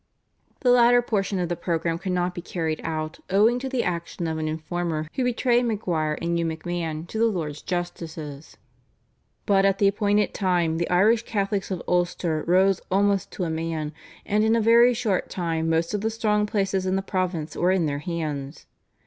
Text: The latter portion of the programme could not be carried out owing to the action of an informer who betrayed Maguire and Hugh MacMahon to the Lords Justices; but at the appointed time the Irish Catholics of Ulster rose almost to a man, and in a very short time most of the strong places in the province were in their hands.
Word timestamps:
The 0.61 0.71
latter 0.71 1.03
portion 1.03 1.37
of 1.37 1.47
the 1.47 1.55
programme 1.55 1.99
could 1.99 2.11
not 2.11 2.33
be 2.33 2.41
carried 2.41 2.81
out 2.83 3.19
owing 3.29 3.59
to 3.59 3.69
the 3.69 3.83
action 3.83 4.25
of 4.25 4.39
an 4.39 4.47
informer 4.47 5.07
who 5.13 5.23
betrayed 5.23 5.65
Maguire 5.65 6.17
and 6.19 6.39
Hugh 6.39 6.45
MacMahon 6.47 7.05
to 7.05 7.19
the 7.19 7.27
Lords 7.27 7.61
Justices; 7.61 8.57
but 9.45 9.63
at 9.63 9.77
the 9.77 9.87
appointed 9.87 10.33
time 10.33 10.79
the 10.79 10.89
Irish 10.89 11.21
Catholics 11.21 11.69
of 11.69 11.83
Ulster 11.87 12.43
rose 12.47 12.81
almost 12.89 13.29
to 13.33 13.43
a 13.43 13.51
man, 13.51 13.93
and 14.25 14.43
in 14.43 14.55
a 14.55 14.59
very 14.59 14.95
short 14.95 15.29
time 15.29 15.69
most 15.69 15.93
of 15.93 16.01
the 16.01 16.09
strong 16.09 16.47
places 16.47 16.87
in 16.87 16.95
the 16.95 17.03
province 17.03 17.55
were 17.55 17.71
in 17.71 17.85
their 17.85 17.99
hands. 17.99 18.65